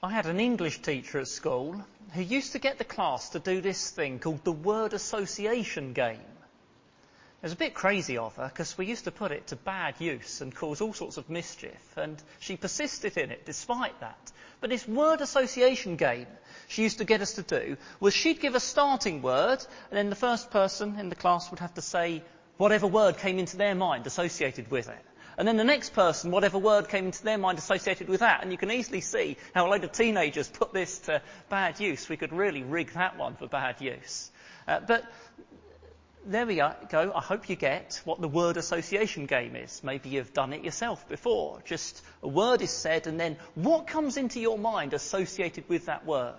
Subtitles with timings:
[0.00, 3.60] I had an English teacher at school who used to get the class to do
[3.60, 6.20] this thing called the word association game.
[6.20, 9.96] It was a bit crazy of her because we used to put it to bad
[9.98, 14.30] use and cause all sorts of mischief, and she persisted in it despite that.
[14.60, 16.28] But this word association game
[16.68, 19.58] she used to get us to do was she'd give a starting word,
[19.90, 22.22] and then the first person in the class would have to say
[22.56, 25.04] whatever word came into their mind associated with it.
[25.38, 28.42] And then the next person, whatever word came into their mind associated with that.
[28.42, 32.08] And you can easily see how a load of teenagers put this to bad use.
[32.08, 34.32] We could really rig that one for bad use.
[34.66, 35.04] Uh, but
[36.26, 36.74] there we go.
[37.14, 39.80] I hope you get what the word association game is.
[39.84, 41.62] Maybe you've done it yourself before.
[41.64, 46.04] Just a word is said and then what comes into your mind associated with that
[46.04, 46.34] word?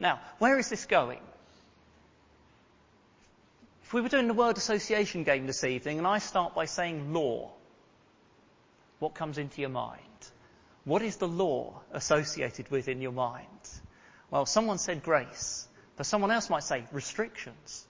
[0.00, 1.20] Now, where is this going?
[3.84, 7.12] If we were doing the word association game this evening and I start by saying
[7.12, 7.52] law,
[9.02, 9.98] what comes into your mind?
[10.84, 13.68] What is the law associated with in your mind?
[14.30, 15.66] Well, someone said grace,
[15.96, 17.86] but someone else might say restrictions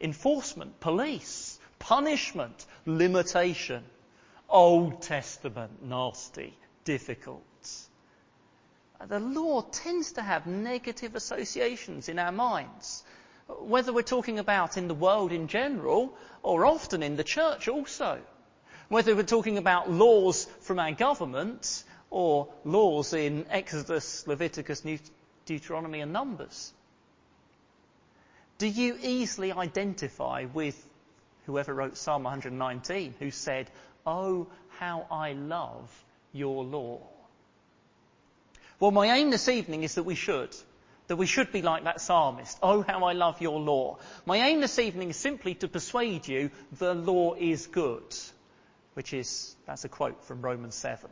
[0.00, 3.82] enforcement, police, punishment, limitation.
[4.48, 6.52] Old Testament, nasty,
[6.84, 7.42] difficult.
[9.00, 13.04] Uh, the law tends to have negative associations in our minds,
[13.48, 18.20] whether we're talking about in the world in general or often in the church also.
[18.88, 24.82] Whether we're talking about laws from our government or laws in Exodus, Leviticus,
[25.44, 26.72] Deuteronomy and Numbers.
[28.58, 30.80] Do you easily identify with
[31.46, 33.70] whoever wrote Psalm 119 who said,
[34.06, 34.46] Oh,
[34.78, 35.90] how I love
[36.32, 37.00] your law?
[38.78, 40.54] Well, my aim this evening is that we should.
[41.08, 42.58] That we should be like that psalmist.
[42.62, 43.98] Oh, how I love your law.
[44.26, 48.14] My aim this evening is simply to persuade you the law is good.
[48.96, 51.10] Which is, that's a quote from Romans 7.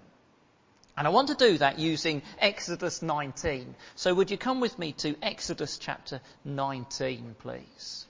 [0.96, 3.74] And I want to do that using Exodus 19.
[3.94, 8.06] So would you come with me to Exodus chapter 19, please?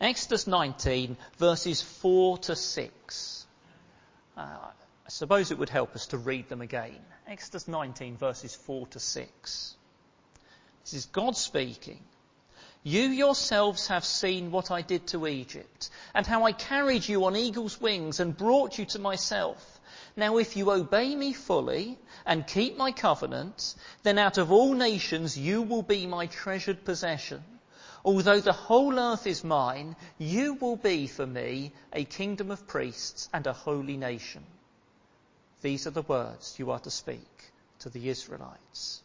[0.00, 3.46] Exodus 19, verses 4 to 6.
[4.36, 7.00] Uh, I suppose it would help us to read them again.
[7.26, 9.76] Exodus 19, verses 4 to 6.
[10.84, 11.98] This is God speaking.
[12.82, 17.36] You yourselves have seen what I did to Egypt, and how I carried you on
[17.36, 19.80] eagle's wings and brought you to myself.
[20.16, 25.36] Now if you obey me fully and keep my covenant, then out of all nations
[25.36, 27.44] you will be my treasured possession.
[28.02, 33.28] Although the whole earth is mine, you will be for me a kingdom of priests
[33.34, 34.42] and a holy nation.
[35.60, 39.02] These are the words you are to speak to the Israelites.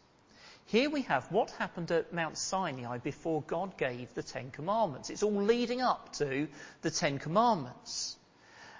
[0.68, 5.10] Here we have what happened at Mount Sinai before God gave the Ten Commandments.
[5.10, 6.48] It's all leading up to
[6.82, 8.16] the Ten Commandments.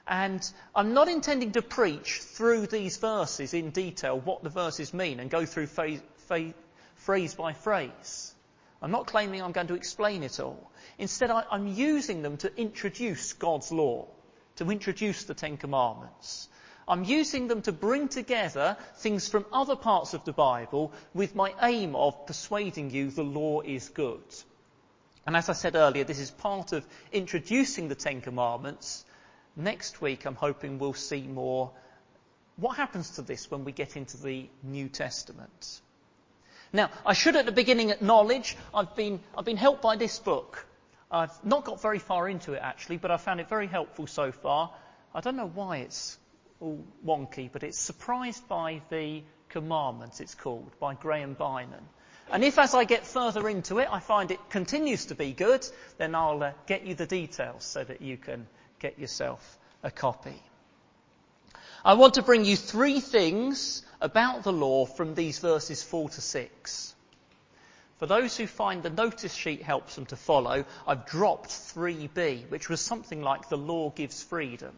[0.09, 5.21] And I'm not intending to preach through these verses in detail what the verses mean
[5.21, 6.01] and go through phrase,
[6.97, 8.35] phrase by phrase.
[8.83, 10.71] I'm not claiming I'm going to explain it all.
[10.99, 14.09] Instead, I, I'm using them to introduce God's law,
[14.57, 16.49] to introduce the Ten Commandments.
[16.89, 21.53] I'm using them to bring together things from other parts of the Bible with my
[21.63, 24.23] aim of persuading you the law is good.
[25.27, 29.05] And as I said earlier, this is part of introducing the Ten Commandments
[29.57, 31.71] Next week, I'm hoping we'll see more.
[32.57, 35.81] What happens to this when we get into the New Testament?
[36.75, 40.67] Now, I should at the beginning acknowledge I've been, I've been helped by this book.
[41.11, 44.31] I've not got very far into it actually, but I found it very helpful so
[44.31, 44.71] far.
[45.15, 46.19] I don't know why it's
[46.61, 51.85] all wonky, but it's Surprised by the Commandments, it's called, by Graham Beynon.
[52.31, 55.67] And if as I get further into it, I find it continues to be good,
[55.99, 58.47] then I'll uh, get you the details so that you can
[58.81, 60.43] get yourself a copy.
[61.85, 66.21] I want to bring you three things about the law from these verses 4 to
[66.21, 66.95] 6.
[67.99, 72.69] For those who find the notice sheet helps them to follow, I've dropped 3b, which
[72.69, 74.77] was something like the law gives freedom.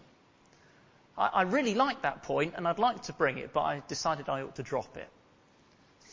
[1.18, 4.28] I, I really like that point and I'd like to bring it, but I decided
[4.28, 5.08] I ought to drop it.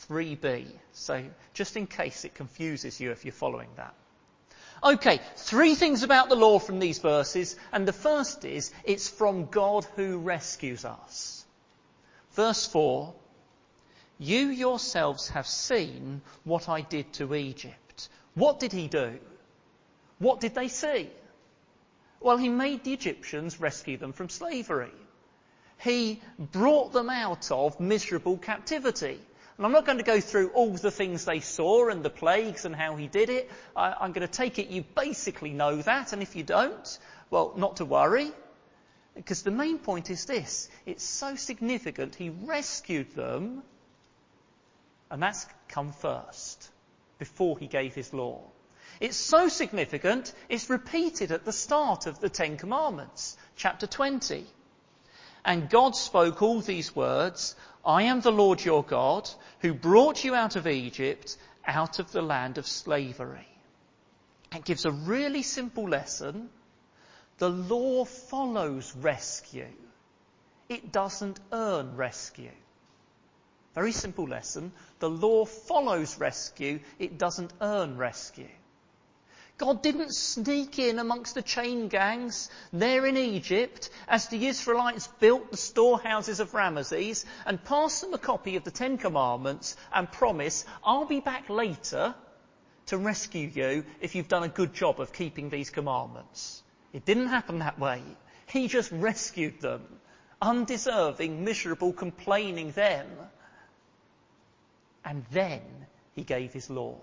[0.08, 0.66] 3b.
[0.92, 1.24] So
[1.54, 3.94] just in case it confuses you if you're following that.
[4.84, 9.46] Okay, three things about the law from these verses, and the first is it's from
[9.46, 11.46] God who rescues us.
[12.32, 13.14] Verse 4
[14.18, 18.10] You yourselves have seen what I did to Egypt.
[18.34, 19.18] What did he do?
[20.18, 21.08] What did they see?
[22.20, 24.92] Well, he made the Egyptians rescue them from slavery.
[25.82, 29.20] He brought them out of miserable captivity.
[29.56, 32.64] And I'm not going to go through all the things they saw and the plagues
[32.64, 33.50] and how he did it.
[33.74, 36.98] I, I'm going to take it you basically know that, and if you don't,
[37.30, 38.32] well, not to worry.
[39.14, 40.68] Because the main point is this.
[40.84, 42.14] It's so significant.
[42.14, 43.62] He rescued them
[45.10, 46.70] And that's come first,
[47.18, 48.40] before he gave his law.
[49.00, 54.46] It's so significant, it's repeated at the start of the Ten Commandments, chapter 20.
[55.44, 57.54] And God spoke all these words
[57.84, 62.22] I am the Lord your God, who brought you out of Egypt, out of the
[62.22, 63.46] land of slavery.
[64.54, 66.48] It gives a really simple lesson.
[67.38, 69.68] The law follows rescue.
[70.68, 72.50] It doesn't earn rescue.
[73.74, 74.72] Very simple lesson.
[75.00, 76.80] The law follows rescue.
[76.98, 78.48] It doesn't earn rescue.
[79.58, 85.50] God didn't sneak in amongst the chain gangs there in Egypt as the Israelites built
[85.50, 90.66] the storehouses of Ramesses and pass them a copy of the Ten Commandments and promise,
[90.84, 92.14] I'll be back later
[92.86, 96.62] to rescue you if you've done a good job of keeping these commandments.
[96.92, 98.02] It didn't happen that way.
[98.46, 99.82] He just rescued them,
[100.42, 103.06] undeserving, miserable, complaining them.
[105.02, 105.62] And then
[106.14, 106.98] he gave his law.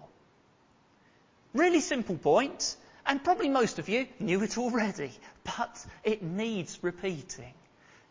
[1.54, 5.12] Really simple point, and probably most of you knew it already,
[5.58, 7.54] but it needs repeating.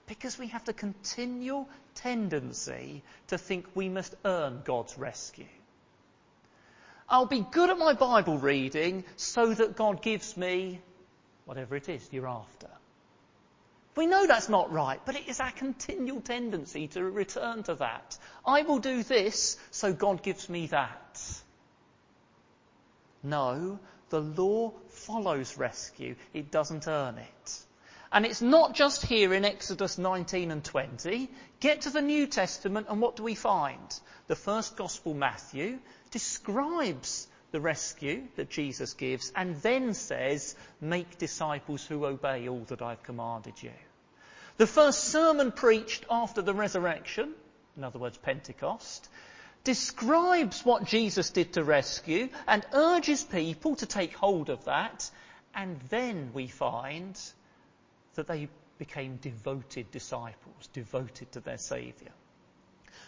[0.07, 5.47] Because we have the continual tendency to think we must earn God's rescue.
[7.09, 10.81] I'll be good at my Bible reading so that God gives me
[11.45, 12.69] whatever it is you're after.
[13.95, 18.17] We know that's not right, but it is our continual tendency to return to that.
[18.47, 21.42] I will do this so God gives me that.
[23.23, 23.79] No,
[24.11, 26.17] the law follows rescue.
[26.35, 27.61] It doesn't earn it.
[28.13, 31.31] And it's not just here in Exodus 19 and 20.
[31.61, 34.01] Get to the New Testament and what do we find?
[34.27, 35.79] The first Gospel, Matthew,
[36.11, 42.83] describes the rescue that Jesus gives and then says, make disciples who obey all that
[42.83, 43.73] I've commanded you.
[44.59, 47.33] The first sermon preached after the resurrection,
[47.77, 49.09] in other words, Pentecost,
[49.65, 55.11] describes what Jesus did to rescue and urges people to take hold of that.
[55.55, 57.19] And then we find
[58.15, 58.49] that they
[58.79, 62.13] became devoted disciples, devoted to their Saviour.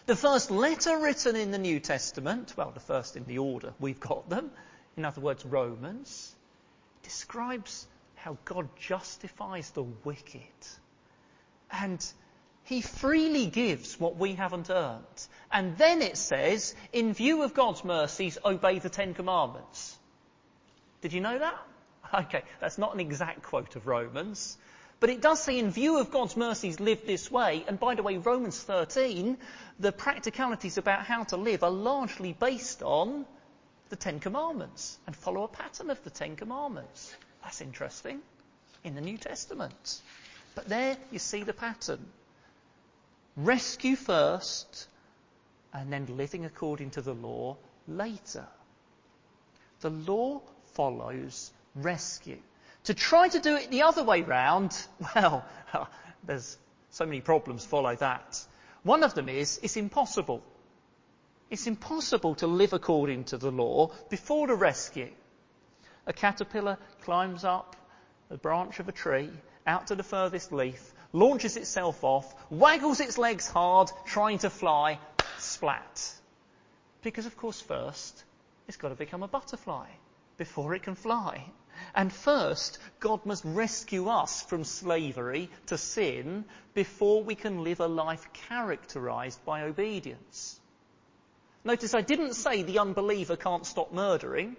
[0.05, 3.99] The first letter written in the New Testament, well, the first in the order we've
[3.99, 4.51] got them,
[4.95, 6.33] in other words, Romans,
[7.03, 10.41] describes how God justifies the wicked.
[11.71, 12.05] And
[12.65, 15.27] he freely gives what we haven't earned.
[15.51, 19.95] And then it says, in view of God's mercies, obey the Ten Commandments.
[21.01, 21.57] Did you know that?
[22.13, 24.57] Okay, that's not an exact quote of Romans.
[24.99, 27.65] But it does say, in view of God's mercies, live this way.
[27.67, 29.37] And by the way, Romans 13,
[29.79, 33.25] the practicalities about how to live are largely based on
[33.89, 37.13] the Ten Commandments and follow a pattern of the Ten Commandments.
[37.43, 38.21] That's interesting
[38.83, 40.01] in the New Testament.
[40.53, 42.05] But there you see the pattern.
[43.35, 44.87] Rescue first,
[45.73, 48.47] and then living according to the law later.
[49.81, 50.41] The law
[50.73, 52.39] follows rescue.
[52.85, 54.77] To try to do it the other way round,
[55.15, 55.45] well,
[56.23, 56.57] there's
[56.91, 58.45] so many problems follow that.
[58.83, 60.41] One of them is it's impossible.
[61.49, 65.11] It's impossible to live according to the law before the rescue.
[66.07, 67.75] A caterpillar climbs up
[68.29, 69.29] a branch of a tree
[69.67, 74.99] out to the furthest leaf launches itself off, waggles its legs hard, trying to fly,
[75.37, 76.11] splat.
[77.01, 78.23] Because, of course, first,
[78.67, 79.87] it's got to become a butterfly
[80.37, 81.45] before it can fly.
[81.93, 86.43] And first, God must rescue us from slavery to sin
[86.73, 90.59] before we can live a life characterized by obedience.
[91.63, 94.57] Notice I didn't say the unbeliever can't stop murdering,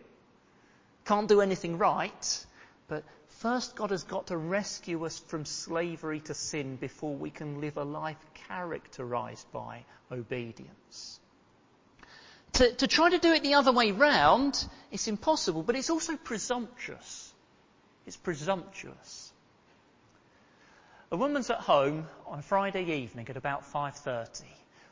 [1.04, 2.46] can't do anything right,
[2.88, 3.04] but
[3.46, 7.76] First, God has got to rescue us from slavery to sin before we can live
[7.76, 11.20] a life characterized by obedience.
[12.54, 16.16] To, to, try to do it the other way round, it's impossible, but it's also
[16.16, 17.32] presumptuous.
[18.04, 19.32] It's presumptuous.
[21.12, 24.42] A woman's at home on a Friday evening at about 5.30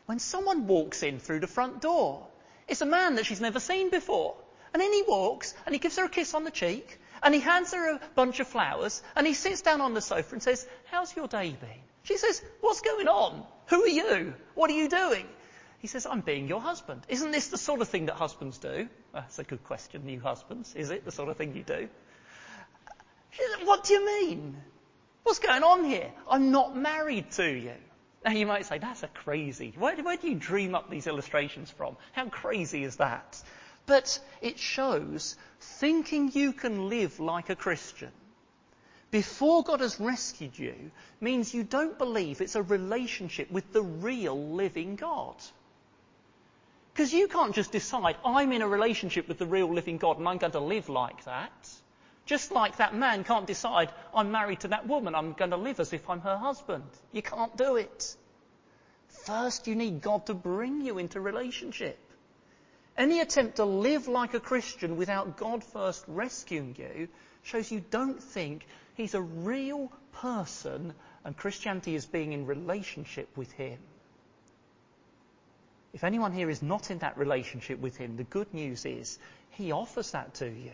[0.07, 2.25] when someone walks in through the front door.
[2.69, 4.37] It's a man that she's never seen before.
[4.73, 7.41] And in he walks and he gives her a kiss on the cheek and he
[7.41, 10.67] hands her a bunch of flowers and he sits down on the sofa and says,
[10.91, 11.83] How's your day been?
[12.05, 13.45] She says, What's going on?
[13.67, 14.35] Who are you?
[14.55, 15.27] What are you doing?
[15.79, 17.03] He says, I'm being your husband.
[17.09, 18.89] Isn't this the sort of thing that husbands do?
[19.13, 20.75] That's a good question, new husbands.
[20.75, 21.89] Is it the sort of thing you do?
[23.33, 24.57] She says, what do you mean?
[25.25, 26.11] What's going on here?
[26.31, 27.75] I'm not married to you.
[28.25, 29.75] Now you might say, that's a crazy.
[29.77, 31.97] Where, where do you dream up these illustrations from?
[32.13, 33.43] How crazy is that?
[33.87, 38.11] But it shows thinking you can live like a Christian
[39.15, 44.37] before God has rescued you means you don't believe it's a relationship with the real
[44.37, 45.37] living God.
[46.93, 50.27] Because you can't just decide, I'm in a relationship with the real living God and
[50.27, 51.71] I'm going to live like that.
[52.27, 55.79] Just like that man can't decide, I'm married to that woman, I'm going to live
[55.79, 56.91] as if I'm her husband.
[57.13, 58.17] You can't do it.
[59.07, 62.01] First, you need God to bring you into relationship.
[62.97, 67.09] Any attempt to live like a Christian without God first rescuing you
[67.43, 73.51] shows you don't think He's a real person and Christianity is being in relationship with
[73.53, 73.79] Him.
[75.93, 79.19] If anyone here is not in that relationship with Him, the good news is
[79.51, 80.73] He offers that to you.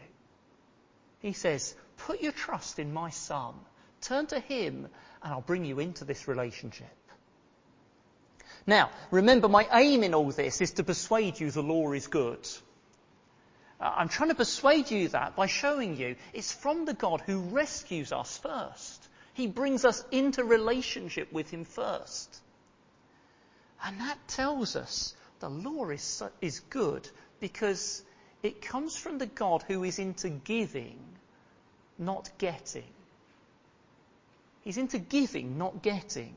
[1.21, 3.55] He says, put your trust in my Son.
[4.03, 4.89] Turn to Him
[5.23, 6.89] and I'll bring you into this relationship.
[8.67, 12.47] Now, remember my aim in all this is to persuade you the law is good.
[13.81, 17.41] Uh, I'm trying to persuade you that by showing you it's from the God who
[17.41, 19.09] rescues us first.
[19.33, 22.41] He brings us into relationship with Him first.
[23.83, 27.09] And that tells us the law is, is good
[27.41, 28.03] because
[28.43, 30.99] it comes from the God who is into giving,
[31.99, 32.93] not getting.
[34.63, 36.35] He's into giving, not getting.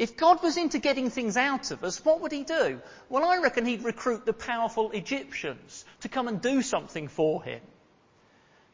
[0.00, 2.80] If God was into getting things out of us, what would he do?
[3.10, 7.60] Well, I reckon he'd recruit the powerful Egyptians to come and do something for him.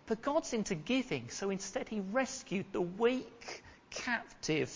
[0.06, 4.72] But God's into giving, so instead he rescued the weak, captive,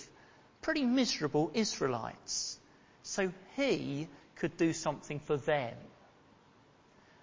[0.61, 2.59] pretty miserable Israelites
[3.05, 5.77] so he could do something for them.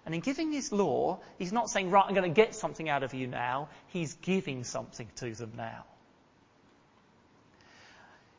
[0.06, 3.02] And in giving his law, he's not saying, right, I'm going to get something out
[3.02, 3.68] of you now.
[3.88, 5.84] He's giving something to them now.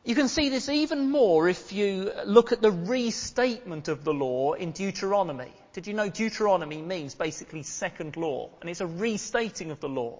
[0.04, 4.54] You can see this even more if you look at the restatement of the law
[4.54, 5.52] in Deuteronomy.
[5.72, 8.50] Did you know Deuteronomy means basically second law?
[8.60, 10.18] And it's a restating of the law.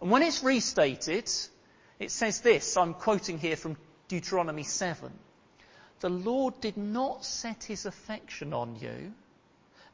[0.00, 1.30] And when it's restated,
[1.98, 3.76] it says this, I'm quoting here from
[4.08, 5.10] Deuteronomy 7
[6.02, 9.12] the Lord did not set his affection on you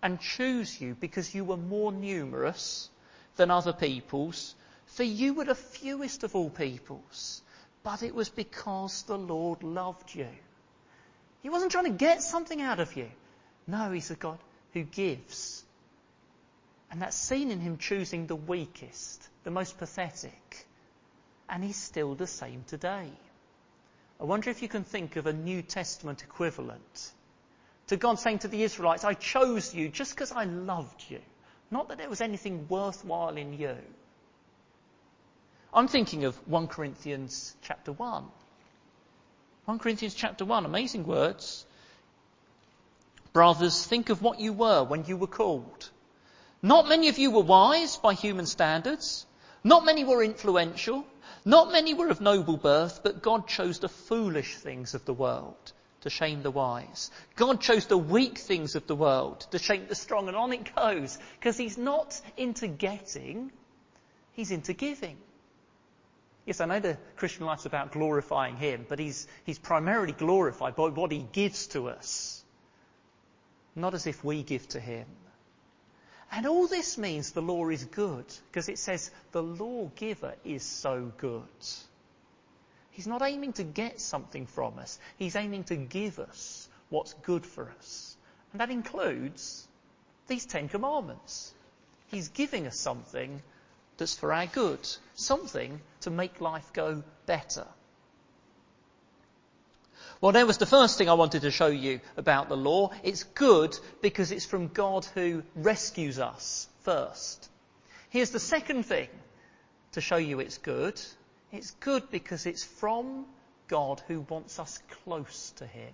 [0.03, 2.89] and choose you because you were more numerous
[3.37, 4.55] than other peoples,
[4.87, 7.43] for you were the fewest of all peoples,
[7.89, 10.29] but it was because the Lord loved you.
[11.43, 13.09] He wasn't trying to get something out of you.
[13.67, 14.37] No, he's a God
[14.75, 15.65] who gives.
[16.91, 20.67] And that's seen in him choosing the weakest, the most pathetic.
[21.49, 23.09] And he's still the same today.
[24.21, 27.13] I wonder if you can think of a New Testament equivalent
[27.87, 31.21] to God saying to the Israelites, I chose you just because I loved you,
[31.71, 33.79] not that there was anything worthwhile in you.
[35.73, 38.25] I'm thinking of 1 Corinthians chapter 1.
[39.67, 41.67] 1 Corinthians chapter 1, amazing words.
[43.35, 45.91] Brothers, think of what you were when you were called.
[46.63, 49.27] Not many of you were wise by human standards.
[49.63, 51.05] Not many were influential.
[51.45, 55.73] Not many were of noble birth, but God chose the foolish things of the world
[56.01, 57.11] to shame the wise.
[57.37, 60.29] God chose the weak things of the world to shame the strong.
[60.29, 63.53] And on it goes, because he's not into getting,
[64.33, 65.19] he's into giving.
[66.49, 70.89] Yes, I know the Christian life's about glorifying him, but he's, he's primarily glorified by
[70.89, 72.43] what he gives to us.
[73.77, 75.05] Not as if we give to him.
[76.33, 81.13] And all this means the law is good, because it says the lawgiver is so
[81.19, 81.43] good.
[82.93, 87.45] He's not aiming to get something from us, he's aiming to give us what's good
[87.45, 88.17] for us.
[88.53, 89.69] And that includes
[90.29, 91.53] these Ten Commandments.
[92.07, 93.43] He's giving us something
[93.99, 97.67] that's for our good, something to make life go better.
[100.21, 102.91] Well, that was the first thing I wanted to show you about the law.
[103.05, 107.49] It's good because it's from God who rescues us first.
[108.11, 109.09] Here's the second thing
[109.93, 111.01] to show you it's good.
[111.53, 113.27] It's good because it's from
[113.69, 115.93] God who wants us close to Him.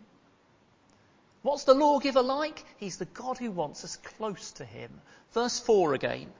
[1.42, 2.64] What's the lawgiver like?
[2.78, 4.90] He's the God who wants us close to Him.
[5.32, 6.32] Verse 4 again.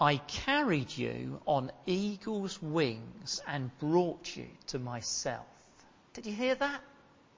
[0.00, 5.46] I carried you on eagle's wings and brought you to myself.
[6.14, 6.80] Did you hear that?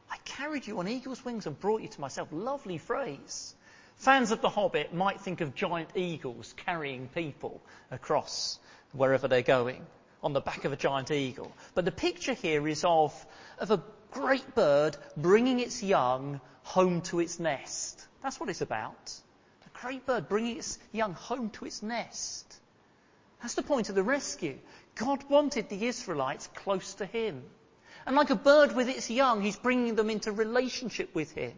[0.08, 2.28] I carried you on eagle's wings and brought you to myself.
[2.30, 3.56] Lovely phrase.
[3.96, 8.60] Fans of The Hobbit might think of giant eagles carrying people across
[8.92, 9.84] wherever they're going
[10.22, 11.50] on the back of a giant eagle.
[11.74, 13.26] But the picture here is of,
[13.58, 18.06] of a great bird bringing its young home to its nest.
[18.22, 19.12] That's what it's about.
[19.66, 22.51] A great bird bringing its young home to its nest.
[23.42, 24.56] That's the point of the rescue.
[24.94, 27.42] God wanted the Israelites close to Him.
[28.06, 31.52] And like a bird with its young, He's bringing them into relationship with Him.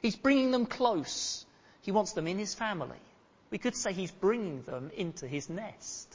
[0.00, 1.44] He's bringing them close.
[1.82, 2.98] He wants them in His family.
[3.50, 6.14] We could say He's bringing them into His nest.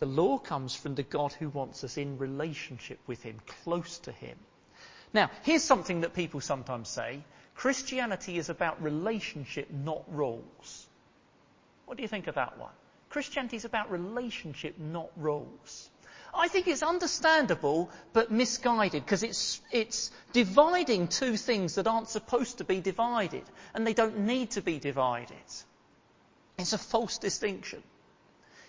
[0.00, 4.10] The law comes from the God who wants us in relationship with Him, close to
[4.10, 4.36] Him.
[5.14, 7.22] Now, here's something that people sometimes say.
[7.54, 10.86] Christianity is about relationship, not rules.
[11.86, 12.72] What do you think of that one?
[13.10, 15.90] Christianity is about relationship, not rules.
[16.34, 22.58] I think it's understandable but misguided because it's, it's dividing two things that aren't supposed
[22.58, 23.42] to be divided
[23.74, 25.36] and they don't need to be divided.
[26.58, 27.82] It's a false distinction.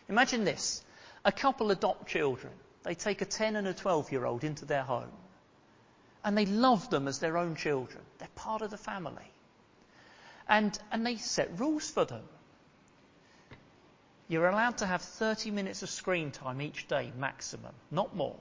[0.09, 0.83] Imagine this.
[1.23, 2.51] A couple adopt children.
[2.83, 5.11] They take a 10 and a 12 year old into their home
[6.23, 8.01] and they love them as their own children.
[8.19, 9.31] They're part of the family.
[10.47, 12.23] And, and they set rules for them.
[14.27, 18.37] You're allowed to have 30 minutes of screen time each day, maximum, not more.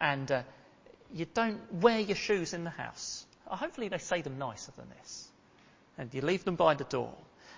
[0.00, 0.42] And uh,
[1.12, 3.26] you don't wear your shoes in the house.
[3.48, 5.28] Uh, hopefully, they say them nicer than this.
[5.98, 7.12] And you leave them by the door.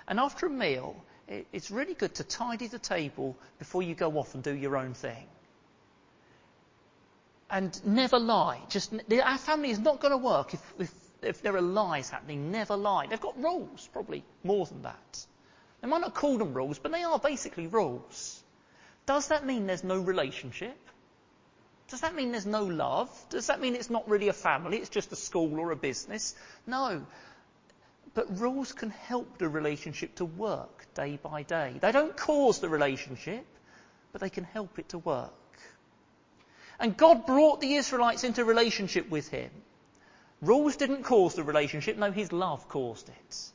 [0.06, 0.96] And after a meal,
[1.28, 4.94] it's really good to tidy the table before you go off and do your own
[4.94, 5.26] thing.
[7.50, 8.60] And never lie.
[8.68, 12.50] Just our family is not going to work if, if, if there are lies happening.
[12.50, 13.06] Never lie.
[13.06, 15.26] They've got rules, probably more than that.
[15.80, 18.42] They might not call them rules, but they are basically rules.
[19.06, 20.76] Does that mean there's no relationship?
[21.88, 23.08] Does that mean there's no love?
[23.30, 26.34] Does that mean it's not really a family, it's just a school or a business?
[26.66, 27.06] No.
[28.12, 31.78] But rules can help the relationship to work day by day.
[31.80, 33.46] They don't cause the relationship,
[34.12, 35.37] but they can help it to work.
[36.80, 39.50] And God brought the Israelites into relationship with Him.
[40.40, 43.50] Rules didn't cause the relationship, no, His love caused it.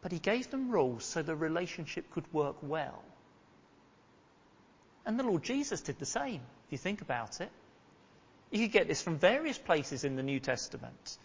[0.00, 3.02] But he gave them rules so the relationship could work well.
[5.04, 7.50] And the Lord Jesus did the same, if you think about it.
[8.50, 11.18] You could get this from various places in the New Testament.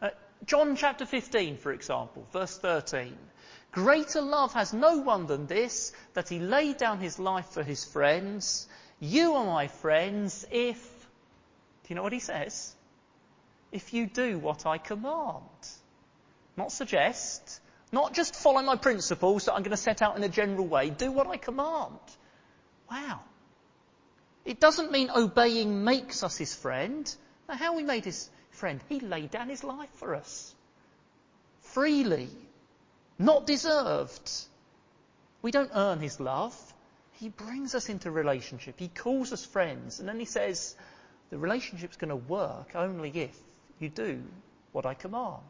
[0.00, 0.10] Uh,
[0.44, 3.16] John chapter 15, for example, verse 13.
[3.72, 7.84] Greater love has no one than this, that he laid down his life for his
[7.84, 8.66] friends.
[9.00, 12.74] You are my friends if, do you know what he says?
[13.70, 15.42] If you do what I command.
[16.56, 17.60] Not suggest,
[17.92, 20.88] not just follow my principles that I'm going to set out in a general way.
[20.90, 21.98] Do what I command.
[22.90, 23.20] Wow.
[24.44, 27.14] It doesn't mean obeying makes us his friend.
[27.48, 28.80] Now, how we made his friend?
[28.88, 30.54] He laid down his life for us.
[31.60, 32.30] Freely.
[33.18, 34.30] Not deserved.
[35.42, 36.56] We don't earn his love.
[37.16, 38.74] He brings us into relationship.
[38.78, 40.00] He calls us friends.
[40.00, 40.76] And then he says,
[41.30, 43.36] the relationship's going to work only if
[43.78, 44.22] you do
[44.72, 45.40] what I command.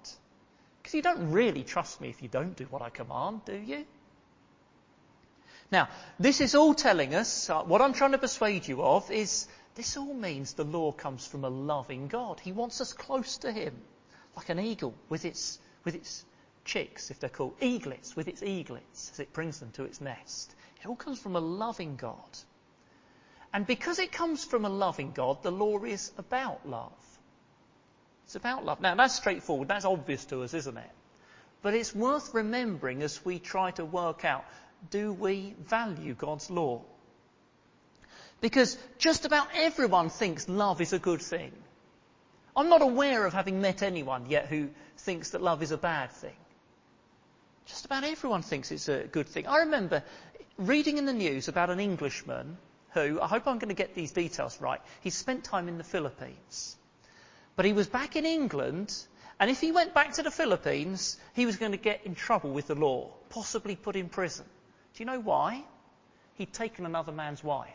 [0.81, 3.85] Because you don't really trust me if you don't do what I command, do you?
[5.73, 5.89] Now,
[6.21, 9.97] this is all telling us, uh, what I'm trying to persuade you of is this
[9.97, 12.39] all means the law comes from a loving God.
[12.39, 13.75] He wants us close to Him,
[14.37, 16.25] like an eagle with its, with its
[16.65, 20.55] chicks, if they're called eaglets, with its eaglets as it brings them to its nest.
[20.87, 22.39] It all comes from a loving God.
[23.53, 26.93] And because it comes from a loving God, the law is about love.
[28.25, 28.81] It's about love.
[28.81, 29.67] Now, that's straightforward.
[29.67, 30.91] That's obvious to us, isn't it?
[31.61, 34.45] But it's worth remembering as we try to work out
[34.89, 36.83] do we value God's law?
[38.41, 41.51] Because just about everyone thinks love is a good thing.
[42.55, 44.69] I'm not aware of having met anyone yet who
[44.99, 46.37] thinks that love is a bad thing.
[47.67, 49.47] Just about everyone thinks it's a good thing.
[49.49, 50.05] I remember
[50.59, 52.57] reading in the news about an Englishman
[52.91, 55.85] who, I hope I'm going to get these details right, he spent time in the
[55.85, 56.77] Philippines.
[57.55, 58.95] But he was back in England,
[59.39, 62.51] and if he went back to the Philippines, he was going to get in trouble
[62.51, 64.47] with the law, possibly put in prison.
[64.95, 65.63] Do you know why?
[66.35, 67.71] He'd taken another man's wife.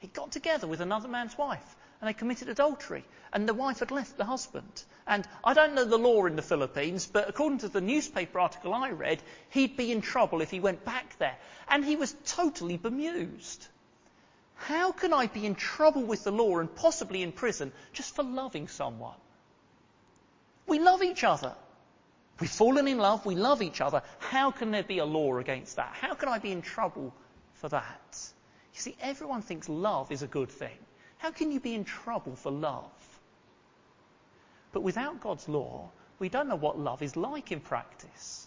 [0.00, 3.90] He got together with another man's wife, and they committed adultery, and the wife had
[3.90, 4.84] left the husband.
[5.06, 8.72] And I don't know the law in the Philippines, but according to the newspaper article
[8.72, 11.36] I read, he'd be in trouble if he went back there.
[11.68, 13.66] And he was totally bemused.
[14.54, 18.22] How can I be in trouble with the law and possibly in prison just for
[18.22, 19.16] loving someone?
[20.66, 21.54] We love each other.
[22.40, 24.02] We've fallen in love, we love each other.
[24.18, 25.92] How can there be a law against that?
[25.92, 27.12] How can I be in trouble
[27.54, 28.32] for that?
[28.74, 30.78] You see, everyone thinks love is a good thing.
[31.20, 32.90] How can you be in trouble for love?
[34.72, 38.46] But without God's law, we don't know what love is like in practice.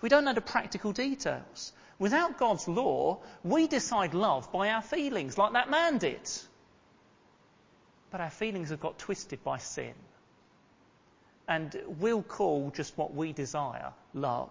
[0.00, 1.72] We don't know the practical details.
[2.00, 6.28] Without God's law, we decide love by our feelings, like that man did.
[8.10, 9.94] But our feelings have got twisted by sin.
[11.46, 14.50] And we'll call just what we desire love.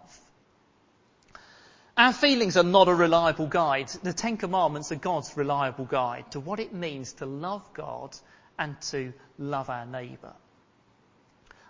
[1.96, 3.90] Our feelings are not a reliable guide.
[4.02, 8.18] The Ten Commandments are God's reliable guide to what it means to love God
[8.58, 10.34] and to love our neighbour.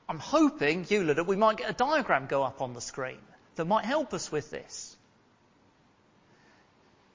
[0.08, 3.20] I'm hoping, Eula, that we might get a diagram go up on the screen
[3.56, 4.96] that might help us with this.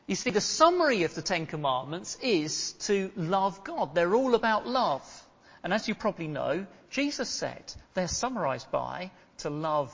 [0.07, 3.95] You see, the summary of the Ten Commandments is to love God.
[3.95, 5.03] They're all about love.
[5.63, 9.93] And as you probably know, Jesus said they're summarized by to love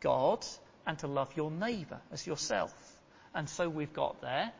[0.00, 0.44] God
[0.88, 2.74] and to love your neighbour as yourself.
[3.34, 4.50] And so we've got there.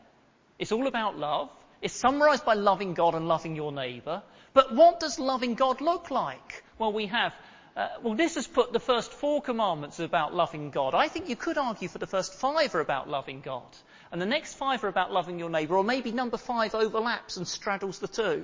[0.59, 1.49] It's all about love.
[1.81, 4.21] It's summarized by loving God and loving your neighbour.
[4.53, 6.63] But what does loving God look like?
[6.77, 7.33] Well, we have
[7.75, 10.93] uh, well, this has put the first four commandments about loving God.
[10.93, 13.77] I think you could argue for the first five are about loving God.
[14.11, 17.47] And the next five are about loving your neighbour, or maybe number five overlaps and
[17.47, 18.43] straddles the two.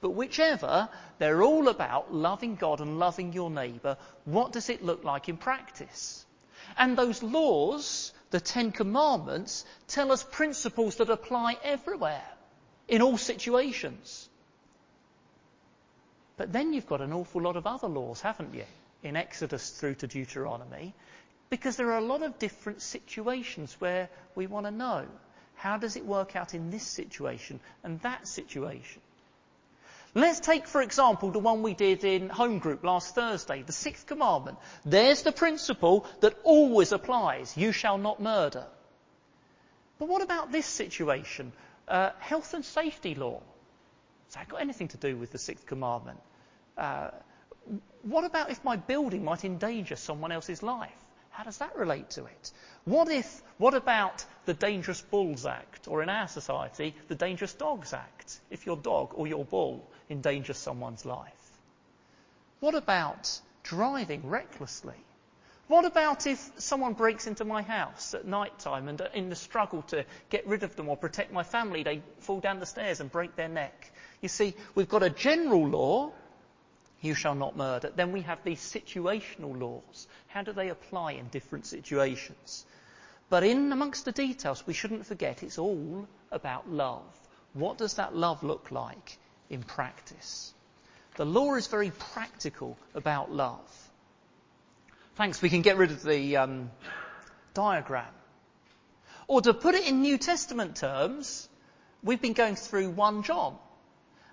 [0.00, 3.98] But whichever, they're all about loving God and loving your neighbour.
[4.24, 6.24] What does it look like in practice?
[6.76, 12.24] And those laws, the Ten Commandments, tell us principles that apply everywhere,
[12.88, 14.28] in all situations.
[16.36, 18.64] But then you've got an awful lot of other laws, haven't you?
[19.02, 20.94] In Exodus through to Deuteronomy
[21.52, 25.04] because there are a lot of different situations where we want to know
[25.54, 29.02] how does it work out in this situation and that situation.
[30.14, 34.06] Let's take, for example, the one we did in home group last Thursday, the sixth
[34.06, 34.58] commandment.
[34.84, 37.56] There's the principle that always applies.
[37.56, 38.66] You shall not murder.
[39.98, 41.52] But what about this situation?
[41.88, 43.40] Uh, health and safety law.
[44.26, 46.20] Has that got anything to do with the sixth commandment?
[46.76, 47.10] Uh,
[48.02, 50.92] what about if my building might endanger someone else's life?
[51.30, 52.52] How does that relate to it?
[52.84, 57.94] What if, what about the Dangerous Bulls Act, or in our society, the Dangerous Dogs
[57.94, 61.32] Act, if your dog or your bull endangers someone's life?
[62.60, 64.94] What about driving recklessly?
[65.68, 69.82] What about if someone breaks into my house at night time and in the struggle
[69.82, 73.10] to get rid of them or protect my family, they fall down the stairs and
[73.10, 73.90] break their neck?
[74.20, 76.12] You see, we've got a general law
[77.00, 77.90] you shall not murder.
[77.94, 80.06] Then we have these situational laws.
[80.28, 82.64] How do they apply in different situations?
[83.28, 87.02] But in amongst the details, we shouldn't forget it's all about love.
[87.54, 89.18] What does that love look like
[89.52, 90.52] in practice?
[91.16, 93.60] The law is very practical about love.
[95.16, 96.70] Thanks, we can get rid of the um,
[97.52, 98.12] diagram.
[99.28, 101.48] Or to put it in New Testament terms,
[102.02, 103.56] we've been going through 1 John.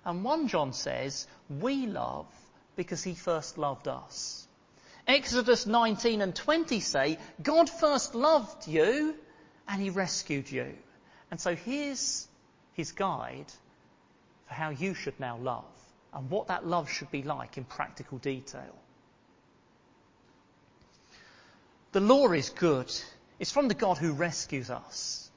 [0.04, 2.26] And 1 John says, we love
[2.76, 4.46] because he first loved us.
[5.06, 9.14] Exodus 19 and 20 say, God first loved you
[9.68, 10.74] and he rescued you.
[11.30, 12.26] And so here's
[12.72, 13.46] his guide
[14.50, 15.62] for how you should now love
[16.12, 18.74] and what that love should be like in practical detail.
[21.92, 22.92] The law is good.
[23.38, 25.30] It's from the God who rescues us.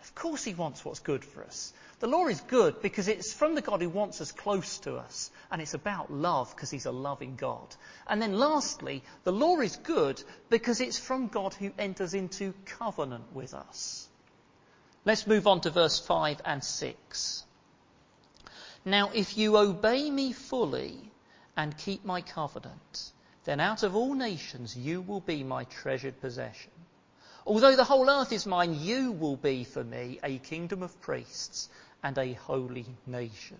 [0.00, 1.74] Of course he wants what's good for us.
[2.00, 5.30] The law is good because it's from the God who wants us close to us.
[5.50, 7.76] And it's about love because he's a loving God.
[8.08, 13.24] And then lastly, the law is good because it's from God who enters into covenant
[13.34, 14.08] with us.
[15.04, 17.44] Let's move on to verse 5 and 6.
[18.86, 21.10] Now, if you obey me fully
[21.56, 23.12] and keep my covenant,
[23.44, 26.70] then out of all nations you will be my treasured possession.
[27.46, 31.70] Although the whole earth is mine, you will be for me a kingdom of priests
[32.02, 33.58] and a holy nation.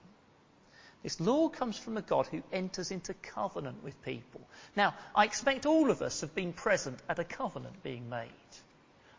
[1.03, 4.43] This law comes from a God who enters into covenant with people.
[4.77, 8.29] Now, I expect all of us have been present at a covenant being made.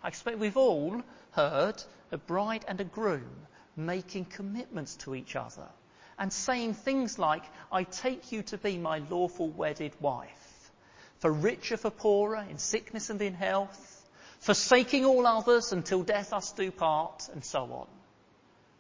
[0.04, 5.68] I expect we've all heard a bride and a groom making commitments to each other
[6.18, 10.72] and saying things like, I take you to be my lawful wedded wife,
[11.20, 16.52] for richer, for poorer, in sickness and in health, forsaking all others until death us
[16.52, 17.88] do part, and so on.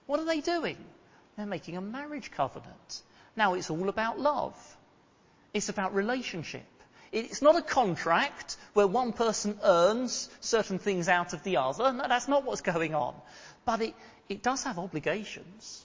[0.05, 0.77] What are they doing?
[1.35, 3.01] They're making a marriage covenant.
[3.35, 4.55] Now it's all about love.
[5.53, 6.65] It's about relationship.
[7.11, 11.93] It's not a contract where one person earns certain things out of the other.
[11.93, 13.15] No, that's not what's going on.
[13.63, 13.95] But it,
[14.27, 15.84] it does have obligations.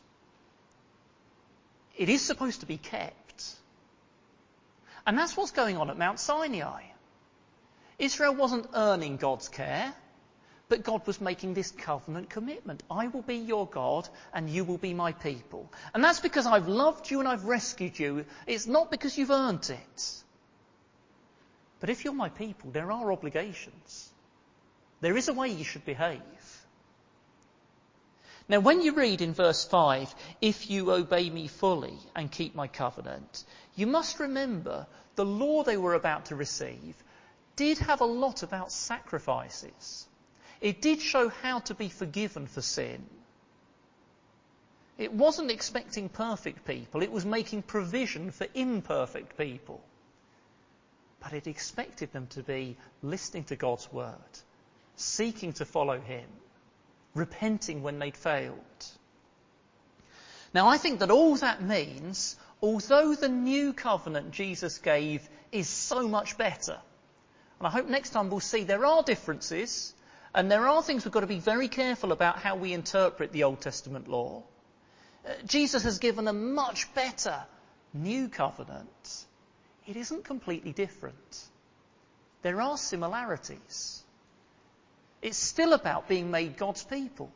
[2.01, 3.45] It is supposed to be kept.
[5.07, 6.85] And that's what's going on at Mount Sinai.
[7.99, 9.93] Israel wasn't earning God's care.
[10.71, 12.83] But God was making this covenant commitment.
[12.91, 15.71] I will be your God and you will be my people.
[15.93, 18.25] And that's because I've loved you and I've rescued you.
[18.47, 20.23] It's not because you've earned it.
[21.81, 24.09] But if you're my people, there are obligations.
[25.03, 26.23] There is a way you should behave.
[28.51, 32.67] Now, when you read in verse 5, if you obey me fully and keep my
[32.67, 33.45] covenant,
[33.77, 36.97] you must remember the law they were about to receive
[37.55, 40.09] did have a lot about sacrifices.
[40.61, 43.05] It did show how to be forgiven for sin.
[44.99, 49.81] It wasn't expecting perfect people, it was making provision for imperfect people.
[51.21, 54.41] But it expected them to be listening to God's word,
[54.97, 56.27] seeking to follow Him.
[57.15, 58.87] Repenting when they'd failed.
[60.53, 66.09] Now, I think that all that means, although the new covenant Jesus gave is so
[66.09, 66.79] much better,
[67.59, 69.95] and I hope next time we'll see there are differences,
[70.35, 73.45] and there are things we've got to be very careful about how we interpret the
[73.45, 74.43] Old Testament law.
[75.27, 77.45] Uh, Jesus has given a much better
[77.93, 79.25] new covenant.
[79.87, 81.45] It isn't completely different.
[82.43, 84.03] There are similarities.
[85.23, 87.31] It's still about being made God's people.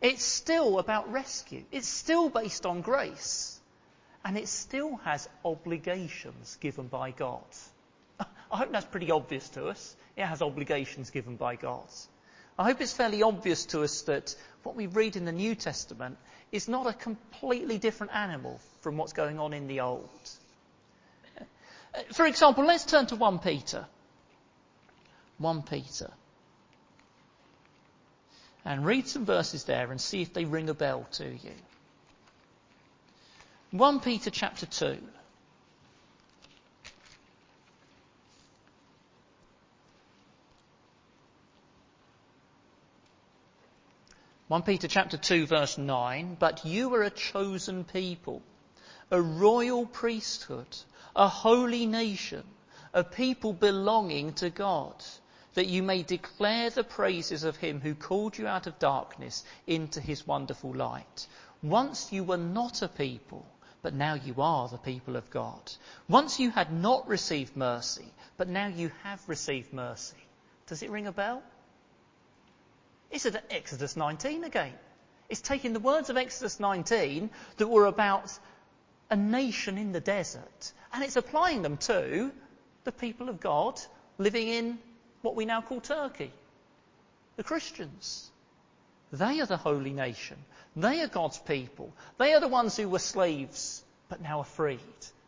[0.00, 1.64] It's still about rescue.
[1.70, 3.58] It's still based on grace.
[4.24, 7.44] And it still has obligations given by God.
[8.18, 9.96] I hope that's pretty obvious to us.
[10.16, 11.86] It has obligations given by God.
[12.58, 16.16] I hope it's fairly obvious to us that what we read in the New Testament
[16.52, 20.08] is not a completely different animal from what's going on in the Old.
[22.12, 23.86] For example, let's turn to 1 Peter.
[25.38, 26.10] 1 Peter.
[28.64, 31.54] And read some verses there and see if they ring a bell to you.
[33.72, 34.98] 1 Peter chapter 2.
[44.48, 48.42] 1 Peter chapter 2 verse 9, but you are a chosen people,
[49.10, 50.66] a royal priesthood,
[51.16, 52.44] a holy nation,
[52.92, 54.94] a people belonging to God,
[55.54, 60.00] that you may declare the praises of him who called you out of darkness into
[60.00, 61.26] his wonderful light.
[61.62, 63.46] Once you were not a people,
[63.82, 65.72] but now you are the people of God.
[66.08, 70.16] Once you had not received mercy, but now you have received mercy.
[70.66, 71.42] Does it ring a bell?
[73.10, 74.72] It's at Exodus 19 again.
[75.28, 78.36] It's taking the words of Exodus 19 that were about
[79.10, 82.32] a nation in the desert and it's applying them to
[82.84, 83.80] the people of God
[84.18, 84.78] living in
[85.24, 86.30] what we now call Turkey.
[87.36, 88.30] The Christians.
[89.10, 90.36] They are the holy nation.
[90.76, 91.92] They are God's people.
[92.18, 94.78] They are the ones who were slaves but now are freed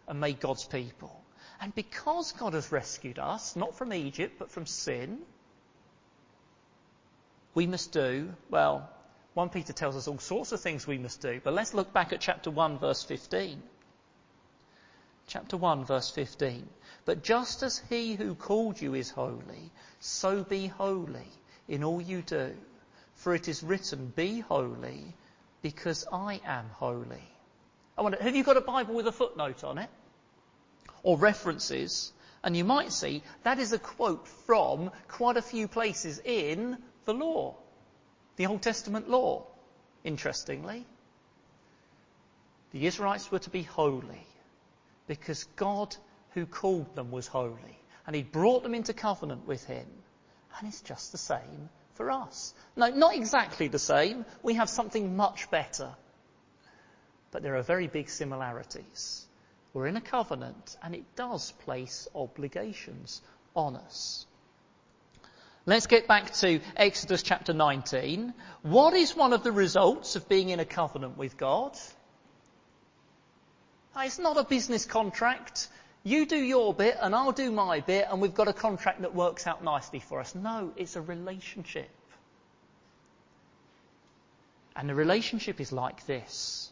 [0.07, 1.23] and made God's people.
[1.61, 5.19] And because God has rescued us, not from Egypt but from sin,
[7.55, 8.91] we must do, well,
[9.33, 12.13] 1 Peter tells us all sorts of things we must do, but let's look back
[12.13, 13.63] at chapter 1 verse 15.
[15.27, 16.69] Chapter 1 verse 15.
[17.05, 21.29] But just as he who called you is holy, so be holy
[21.69, 22.57] in all you do.
[23.15, 25.15] For it is written, be holy
[25.63, 27.29] because I am holy.
[27.99, 29.91] I wonder, have you got a Bible with a footnote on it?
[31.03, 32.13] Or references?
[32.45, 37.15] And you might see that is a quote from quite a few places in the
[37.15, 37.57] law,
[38.37, 39.47] the Old Testament law,
[40.05, 40.87] interestingly.
[42.71, 44.27] The Israelites were to be holy
[45.07, 45.97] because God
[46.31, 49.87] who called them was holy and he brought them into covenant with him.
[50.59, 52.55] And it's just the same for us.
[52.77, 54.25] No, not exactly the same.
[54.43, 55.91] We have something much better.
[57.31, 59.27] But there are very big similarities.
[59.75, 63.21] We're in a covenant and it does place obligations
[63.55, 64.27] on us.
[65.69, 68.33] Let's get back to Exodus chapter 19.
[68.63, 71.77] What is one of the results of being in a covenant with God?
[73.99, 75.69] It's not a business contract.
[76.05, 79.15] You do your bit and I'll do my bit and we've got a contract that
[79.15, 80.35] works out nicely for us.
[80.35, 81.89] No, it's a relationship.
[84.77, 86.71] And the relationship is like this.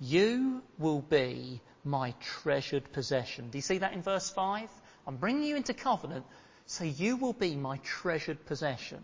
[0.00, 3.50] You will be my treasured possession.
[3.50, 4.70] Do you see that in verse 5?
[5.06, 6.24] I'm bringing you into covenant
[6.66, 9.02] so you will be my treasured possession.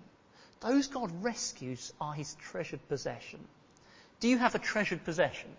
[0.60, 3.40] Those God rescues are his treasured possession.
[4.20, 5.50] Do you have a treasured possession?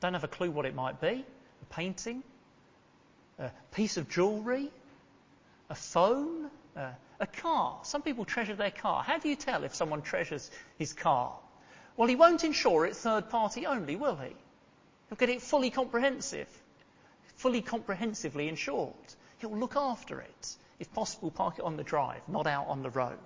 [0.00, 1.24] Don't have a clue what it might be.
[1.62, 2.22] A painting?
[3.38, 4.70] A piece of jewellery?
[5.70, 6.50] A phone?
[7.20, 7.78] a car?
[7.82, 9.02] Some people treasure their car.
[9.02, 11.34] How do you tell if someone treasures his car?
[11.96, 14.34] Well, he won't insure it third party only, will he?
[15.08, 16.48] He'll get it fully comprehensive,
[17.36, 18.92] fully comprehensively insured.
[19.38, 20.56] He'll look after it.
[20.78, 23.16] If possible, park it on the drive, not out on the road.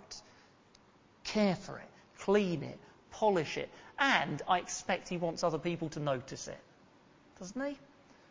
[1.25, 2.79] Care for it, clean it,
[3.13, 3.69] polish it,
[3.99, 6.61] and I expect he wants other people to notice it.
[7.39, 7.79] Doesn't he?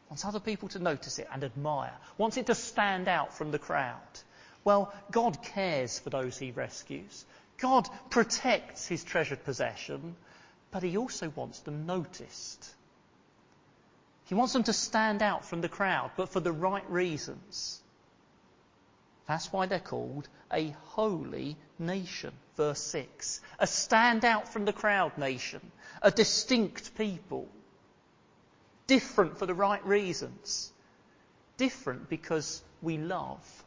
[0.09, 1.93] Wants other people to notice it and admire.
[2.17, 4.19] Wants it to stand out from the crowd.
[4.63, 7.25] Well, God cares for those he rescues.
[7.57, 10.15] God protects his treasured possession,
[10.71, 12.73] but he also wants them noticed.
[14.25, 17.81] He wants them to stand out from the crowd, but for the right reasons.
[19.29, 22.33] That's why they're called a holy nation.
[22.57, 23.41] Verse 6.
[23.59, 25.61] A stand out from the crowd nation.
[26.01, 27.47] A distinct people.
[28.87, 30.73] Different for the right reasons.
[31.57, 33.63] Different because we love.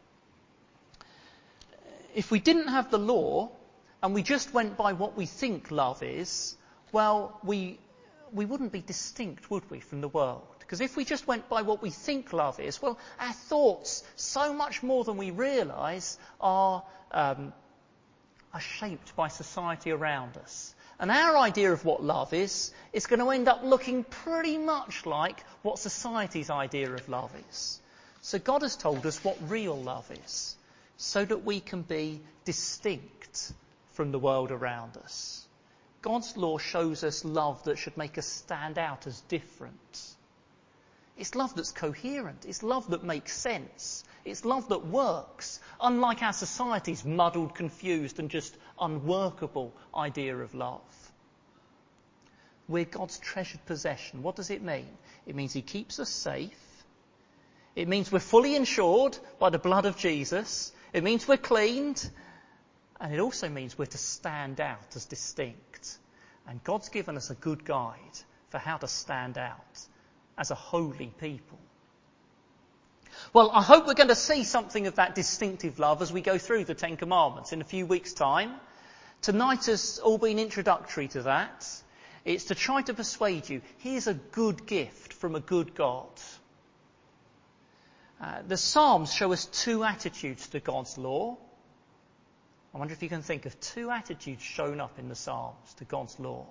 [2.12, 3.53] If we didn't have the law,
[4.03, 6.57] and we just went by what we think love is,
[6.90, 7.79] well, we,
[8.33, 10.47] we wouldn't be distinct, would we, from the world?
[10.61, 14.55] Because if we just went by what we think love is, well, our thoughts, so
[14.55, 17.53] much more than we realise, are, um,
[18.55, 20.75] are shaped by society around us.
[20.99, 25.05] And our idea of what love is, is going to end up looking pretty much
[25.05, 27.81] like what society's idea of love is.
[28.23, 30.55] So God has told us what real love is,
[30.97, 33.53] so that we can be distinct
[33.92, 35.41] from the world around us.
[36.02, 40.00] God's law shows us love that should make us stand out as different.
[41.16, 42.44] It's love that's coherent.
[42.46, 44.02] It's love that makes sense.
[44.24, 50.80] It's love that works, unlike our society's muddled, confused, and just unworkable idea of love.
[52.68, 54.22] We're God's treasured possession.
[54.22, 54.88] What does it mean?
[55.26, 56.84] It means He keeps us safe.
[57.76, 60.72] It means we're fully insured by the blood of Jesus.
[60.92, 62.08] It means we're cleaned.
[63.00, 65.98] And it also means we're to stand out as distinct.
[66.46, 68.18] And God's given us a good guide
[68.50, 69.81] for how to stand out
[70.38, 71.59] as a holy people.
[73.33, 76.38] Well, I hope we're going to see something of that distinctive love as we go
[76.38, 78.55] through the Ten Commandments in a few weeks' time.
[79.20, 81.68] Tonight has all been introductory to that.
[82.24, 86.11] It's to try to persuade you here's a good gift from a good God.
[88.20, 91.37] Uh, the Psalms show us two attitudes to God's law.
[92.74, 95.85] I wonder if you can think of two attitudes shown up in the Psalms to
[95.85, 96.46] God's law.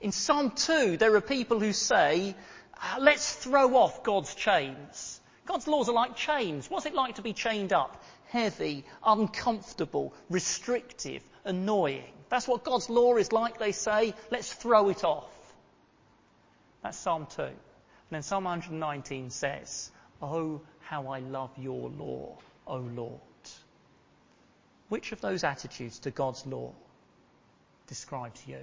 [0.00, 2.36] In Psalm 2, there are people who say,
[2.80, 5.20] uh, let's throw off God's chains.
[5.46, 6.70] God's laws are like chains.
[6.70, 8.02] What's it like to be chained up?
[8.28, 12.12] Heavy, uncomfortable, restrictive, annoying.
[12.28, 14.14] That's what God's law is like, they say.
[14.30, 15.30] Let's throw it off.
[16.82, 17.42] That's Psalm 2.
[17.42, 17.56] And
[18.10, 19.90] then Psalm 119 says,
[20.22, 23.20] Oh, how I love your law, O Lord.
[24.88, 26.72] Which of those attitudes to God's law
[27.86, 28.58] describes you?